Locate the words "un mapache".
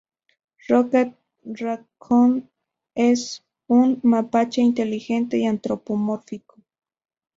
3.67-4.59